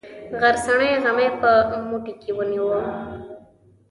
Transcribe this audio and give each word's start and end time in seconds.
غرڅنۍ 0.39 0.91
غمی 1.03 1.29
په 1.41 1.49
موټي 1.89 2.13
کې 2.21 2.31
ونیوه. 2.37 2.79